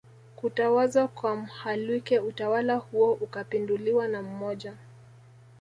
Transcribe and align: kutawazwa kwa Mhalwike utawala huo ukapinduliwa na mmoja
kutawazwa 0.35 1.07
kwa 1.07 1.35
Mhalwike 1.35 2.19
utawala 2.19 2.75
huo 2.77 3.13
ukapinduliwa 3.13 4.07
na 4.07 4.21
mmoja 4.21 4.73